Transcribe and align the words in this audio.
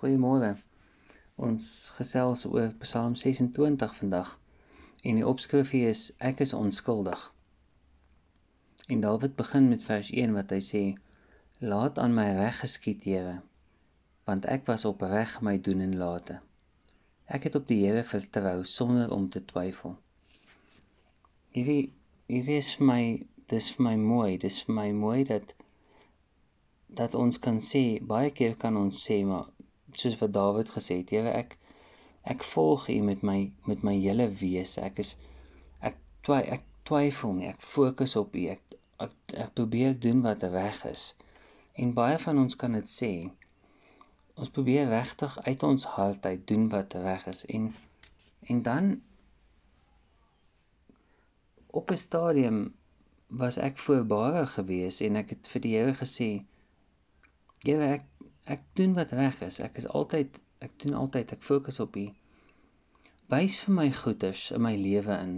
Goeiemôre. 0.00 0.54
Ons 1.46 1.64
gesels 1.92 2.46
oor 2.48 2.70
Psalm 2.82 3.16
26 3.22 3.90
vandag. 3.96 4.30
En 5.04 5.18
die 5.18 5.26
opskrif 5.28 5.74
hier 5.76 5.90
is 5.92 6.04
ek 6.28 6.40
is 6.40 6.54
onskuldig. 6.56 7.24
En 8.88 9.02
Dawid 9.04 9.34
begin 9.36 9.68
met 9.68 9.84
vers 9.84 10.08
1 10.22 10.32
wat 10.38 10.54
hy 10.56 10.60
sê: 10.68 10.82
Laat 11.72 12.00
aan 12.00 12.16
my 12.16 12.24
reg 12.38 12.62
geskied, 12.62 13.04
Here, 13.04 13.34
want 14.24 14.48
ek 14.56 14.64
was 14.72 14.86
opreg 14.88 15.36
my 15.44 15.58
doen 15.68 15.84
en 15.84 15.94
late. 16.00 16.38
Ek 17.28 17.50
het 17.50 17.60
op 17.60 17.68
die 17.68 17.82
Here 17.84 18.08
vertrou 18.14 18.56
sonder 18.64 19.12
om 19.12 19.28
te 19.28 19.44
twyfel. 19.52 19.98
Hierdie 21.52 21.92
hierdie 22.32 22.60
is 22.64 22.72
vir 22.80 22.92
my 22.94 23.02
dis 23.52 23.68
vir 23.76 23.90
my 23.90 23.96
mooi. 24.08 24.40
Dis 24.48 24.64
vir 24.64 24.80
my 24.80 24.90
mooi 25.04 25.28
dat 25.36 25.52
dat 26.88 27.20
ons 27.26 27.44
kan 27.48 27.60
sê 27.72 27.88
baie 28.16 28.32
keer 28.40 28.56
kan 28.64 28.80
ons 28.88 29.04
sê 29.04 29.20
maar 29.28 29.50
soos 29.98 30.18
wat 30.20 30.32
Dawid 30.32 30.70
gesê 30.76 31.00
het, 31.00 31.10
Here, 31.10 31.32
ek 31.32 31.56
ek 32.22 32.44
volg 32.44 32.88
U 32.92 32.98
met 33.02 33.22
my 33.22 33.38
met 33.66 33.82
my 33.86 33.94
hele 33.96 34.28
wese. 34.42 34.80
Ek 34.84 34.98
is 35.04 35.16
ek 35.80 35.96
twy 36.26 36.40
ek 36.56 36.66
twyfel 36.88 37.32
nie. 37.38 37.48
Ek 37.48 37.62
fokus 37.64 38.16
op 38.20 38.34
U. 38.36 38.46
Ek, 38.54 38.62
ek 39.00 39.36
ek 39.46 39.54
probeer 39.58 39.94
doen 40.06 40.20
wat 40.26 40.44
reg 40.54 40.82
is. 40.90 41.14
En 41.74 41.94
baie 41.96 42.18
van 42.18 42.38
ons 42.42 42.56
kan 42.60 42.76
dit 42.76 42.90
sê. 42.92 43.12
Ons 44.40 44.52
probeer 44.56 44.88
regtig 44.88 45.38
uit 45.46 45.62
ons 45.68 45.86
hart 45.94 46.26
uit 46.26 46.44
doen 46.48 46.68
wat 46.72 46.96
reg 47.06 47.26
is 47.32 47.44
en 47.46 47.70
en 48.48 48.62
dan 48.62 48.86
op 51.80 51.90
'n 51.90 51.96
stadium 51.96 52.60
was 53.42 53.56
ek 53.56 53.76
voorbare 53.78 54.46
gewees 54.46 55.00
en 55.00 55.16
ek 55.16 55.30
het 55.34 55.50
vir 55.52 55.62
die 55.66 55.74
Here 55.76 55.94
gesê 55.98 56.30
Here 57.66 57.90
ek 57.96 58.06
Ek 58.50 58.62
doen 58.78 58.94
wat 58.98 59.12
reg 59.14 59.40
is. 59.46 59.60
Ek 59.62 59.76
is 59.80 59.86
altyd 59.98 60.38
ek 60.66 60.72
doen 60.82 60.94
altyd 61.00 61.32
ek 61.36 61.44
fokus 61.48 61.78
op 61.84 61.96
U. 62.00 62.06
Wys 63.32 63.56
vir 63.62 63.74
my 63.76 63.88
goeders 64.02 64.40
in 64.56 64.64
my 64.66 64.72
lewe 64.76 65.18
in 65.24 65.34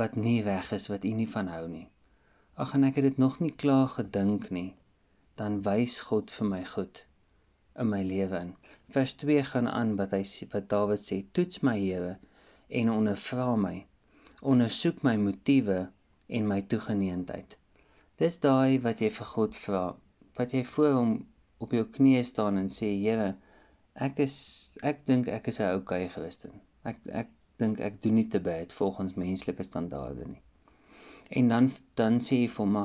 wat 0.00 0.18
nie 0.20 0.42
reg 0.48 0.72
is 0.76 0.88
wat 0.92 1.06
U 1.08 1.12
nie 1.20 1.28
van 1.34 1.48
hou 1.48 1.62
nie. 1.74 1.86
Ag 2.64 2.74
en 2.76 2.84
ek 2.88 2.98
het 3.00 3.06
dit 3.08 3.20
nog 3.22 3.38
nie 3.40 3.52
klaar 3.62 3.88
gedink 3.92 4.50
nie. 4.56 4.68
Dan 5.40 5.56
wys 5.64 5.94
God 6.08 6.34
vir 6.38 6.48
my 6.50 6.60
goed 6.72 7.00
in 7.84 7.88
my 7.92 8.02
lewe 8.10 8.42
in. 8.46 8.52
Vers 8.96 9.14
2 9.22 9.42
gaan 9.52 9.68
aan 9.68 9.94
wat 10.00 10.12
hy 10.16 10.22
wat 10.52 10.68
Dawid 10.74 11.02
sê: 11.04 11.18
"Toets 11.32 11.62
my, 11.68 11.76
Here, 11.80 12.18
en 12.80 12.92
ondervra 12.98 13.56
my. 13.64 13.76
Ondersoek 14.52 15.02
my 15.08 15.16
motiewe 15.24 15.78
en 16.28 16.48
my 16.52 16.60
toegeneentheid." 16.74 17.56
Dis 18.16 18.38
daai 18.44 18.80
wat 18.88 19.00
jy 19.00 19.10
vir 19.20 19.30
God 19.32 19.56
vra, 19.64 19.84
wat 20.36 20.52
jy 20.52 20.64
voor 20.74 20.92
hom 21.00 21.16
op 21.64 21.72
jou 21.76 21.84
knieë 21.96 22.24
staan 22.28 22.58
en 22.60 22.68
sê 22.72 22.88
Here, 22.94 23.28
ek 24.06 24.20
is 24.24 24.36
ek 24.90 25.04
dink 25.08 25.28
ek 25.32 25.48
is 25.52 25.60
'n 25.60 25.78
okay 25.78 26.08
Christen. 26.16 26.60
Ek 26.90 26.98
ek 27.22 27.30
dink 27.62 27.80
ek 27.80 28.02
doen 28.02 28.18
nie 28.20 28.28
te 28.34 28.40
baie 28.48 28.66
volgens 28.80 29.16
menslike 29.22 29.64
standaarde 29.68 30.26
nie. 30.32 30.42
En 31.40 31.48
dan 31.54 31.70
dan 32.00 32.20
sê 32.26 32.42
jy 32.42 32.50
vir 32.58 32.68
my, 32.74 32.84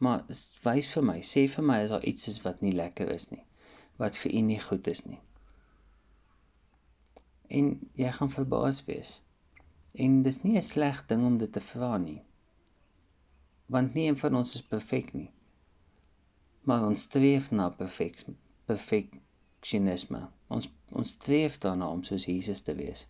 maar 0.00 0.24
wys 0.64 0.88
vir 0.94 1.06
my, 1.10 1.18
sê 1.32 1.46
vir 1.56 1.68
my 1.70 1.78
as 1.82 1.92
daar 1.94 2.08
iets 2.12 2.28
is 2.32 2.40
wat 2.46 2.64
nie 2.64 2.72
lekker 2.72 3.12
is 3.18 3.30
nie, 3.34 3.44
wat 3.98 4.16
vir 4.22 4.32
u 4.32 4.42
nie 4.48 4.60
goed 4.68 4.88
is 4.94 5.04
nie. 5.06 5.20
En 7.58 7.70
jy 7.94 8.12
gaan 8.12 8.32
verbaas 8.32 8.82
wees. 8.88 9.20
En 9.94 10.22
dis 10.22 10.42
nie 10.44 10.56
'n 10.56 10.68
sleg 10.72 11.06
ding 11.06 11.24
om 11.24 11.38
dit 11.38 11.52
te 11.52 11.60
vra 11.60 11.96
nie. 11.98 12.22
Want 13.68 13.94
nie 13.94 14.08
een 14.08 14.16
van 14.16 14.34
ons 14.36 14.54
is 14.54 14.62
perfek 14.62 15.14
nie 15.14 15.30
maar 16.66 16.86
ons 16.86 17.02
streef 17.06 17.50
na 17.50 17.68
perfek 17.70 18.24
perfeksionisme. 18.66 20.20
Ons 20.56 20.66
ons 21.00 21.10
streef 21.18 21.58
daarna 21.62 21.90
om 21.94 22.02
soos 22.08 22.26
Jesus 22.26 22.62
te 22.66 22.74
wees. 22.74 23.04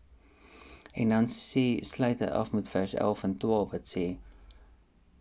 En 0.92 1.14
dan 1.14 1.28
sê 1.32 1.64
sluit 1.90 2.20
hy 2.24 2.28
af 2.40 2.52
met 2.56 2.68
vers 2.74 2.94
11 3.06 3.24
en 3.28 3.36
12 3.44 3.72
wat 3.72 3.88
sê: 3.94 4.04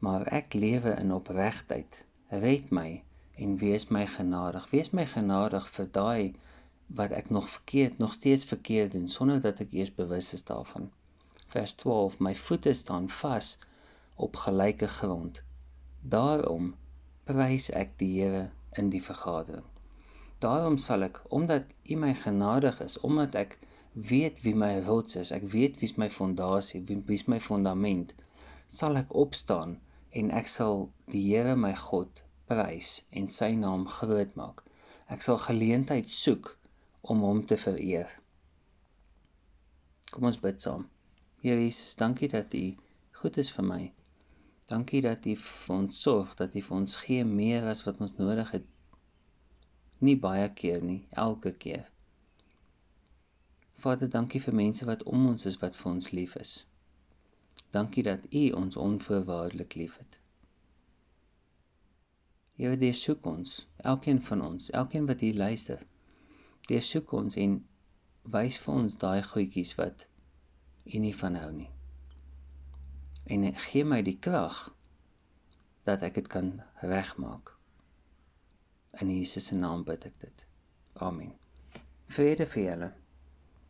Maar 0.07 0.27
ek 0.39 0.53
lewe 0.53 0.97
in 0.99 1.15
opregtheid. 1.15 2.01
Red 2.43 2.75
my 2.79 2.89
en 3.45 3.57
wees 3.63 3.87
my 3.97 4.05
genadig. 4.17 4.67
Wees 4.75 4.91
my 4.91 5.07
genadig 5.15 5.71
vir 5.77 5.89
daai 5.99 6.35
wat 6.99 7.11
ek 7.11 7.31
nog 7.37 7.49
verkeerd, 7.49 7.97
nog 8.03 8.13
steeds 8.19 8.45
verkeerd 8.51 8.91
doen 8.91 9.09
sonder 9.09 9.41
dat 9.41 9.63
ek 9.63 9.71
eers 9.79 9.95
bewus 9.95 10.33
is 10.33 10.43
daarvan. 10.43 10.91
Vers 11.55 11.73
12: 11.73 12.19
My 12.19 12.35
voete 12.35 12.73
staan 12.73 13.09
vas 13.09 13.57
op 14.15 14.35
gelyke 14.35 14.87
grond. 14.87 15.43
Daarom 16.01 16.75
prys 17.29 17.69
ek 17.81 17.95
die 18.01 18.11
Here 18.17 18.43
in 18.81 18.89
die 18.93 19.01
vergadering. 19.01 19.65
Daarom 20.43 20.77
sal 20.77 21.05
ek, 21.07 21.21
omdat 21.39 21.71
U 21.89 21.95
my 22.01 22.11
genadig 22.25 22.81
is, 22.85 22.97
omdat 23.09 23.35
ek 23.39 23.57
weet 24.09 24.41
wie 24.43 24.53
my 24.63 24.73
rots 24.89 25.15
is, 25.21 25.31
ek 25.31 25.47
weet 25.53 25.79
wie's 25.81 25.95
my 26.01 26.09
fondasie, 26.11 26.83
wie 26.89 26.99
wie's 27.07 27.25
my 27.31 27.39
fondament, 27.39 28.13
sal 28.67 28.99
ek 28.99 29.15
opstaan 29.25 29.77
en 30.21 30.31
ek 30.41 30.51
sal 30.51 30.89
die 31.13 31.23
Here 31.29 31.55
my 31.55 31.73
God 31.85 32.21
prys 32.51 32.99
en 33.11 33.27
sy 33.31 33.53
naam 33.61 33.87
groot 33.97 34.35
maak. 34.39 34.61
Ek 35.09 35.25
sal 35.25 35.41
geleentheid 35.41 36.11
soek 36.11 36.51
om 37.01 37.23
hom 37.25 37.41
te 37.49 37.57
vereer. 37.61 38.09
Kom 40.11 40.29
ons 40.29 40.41
bid 40.41 40.61
saam. 40.61 40.85
Here 41.41 41.61
Jesus, 41.61 41.97
dankie 41.99 42.29
dat 42.29 42.53
U 42.53 42.65
goed 43.21 43.37
is 43.41 43.51
vir 43.57 43.65
my. 43.73 43.83
Dankie 44.65 45.01
dat 45.05 45.25
U 45.29 45.33
vir 45.37 45.75
ons 45.75 45.97
sorg, 46.01 46.31
dat 46.37 46.55
U 46.57 46.61
vir 46.67 46.75
ons 46.75 46.95
gee 46.97 47.25
meer 47.31 47.67
as 47.69 47.83
wat 47.85 47.99
ons 48.01 48.15
nodig 48.17 48.53
het. 48.55 48.63
Nie 50.07 50.15
baie 50.23 50.47
keer 50.61 50.81
nie, 50.81 51.01
elke 51.25 51.51
keer. 51.65 51.83
Vader, 53.83 54.09
dankie 54.15 54.41
vir 54.41 54.57
mense 54.61 54.87
wat 54.89 55.05
om 55.11 55.27
ons 55.33 55.45
is 55.51 55.59
wat 55.61 55.77
vir 55.81 55.91
ons 55.91 56.09
lief 56.17 56.33
is. 56.41 56.55
Dankie 57.77 58.05
dat 58.09 58.25
U 58.41 58.43
ons 58.63 58.79
onvoorwaardelik 58.87 59.77
liefhet. 59.83 60.17
Here, 62.57 62.73
Jy 62.87 62.93
soek 63.03 63.29
ons, 63.35 63.55
elkeen 63.93 64.23
van 64.31 64.41
ons, 64.49 64.71
elkeen 64.81 65.05
wat 65.05 65.21
hier 65.21 65.37
luister. 65.45 65.85
Jy 66.71 66.81
soek 66.89 67.13
ons 67.21 67.37
en 67.45 67.59
wys 68.39 68.57
vir 68.65 68.81
ons 68.81 68.99
daai 69.05 69.21
goedjies 69.29 69.77
wat 69.77 70.09
U 70.89 71.05
nie 71.05 71.13
van 71.21 71.41
hou 71.43 71.53
nie 71.53 71.69
en 73.25 73.45
gee 73.67 73.85
my 73.85 74.01
die 74.05 74.17
krag 74.19 74.57
dat 75.85 76.03
ek 76.05 76.19
dit 76.19 76.27
kan 76.29 76.51
regmaak. 76.81 77.53
In 79.01 79.09
Jesus 79.11 79.49
se 79.49 79.55
naam 79.55 79.83
bid 79.83 80.05
ek 80.05 80.19
dit. 80.21 80.45
Amen. 80.93 81.33
Vrede 82.07 82.45
vir 82.47 82.63
julle. 82.63 82.91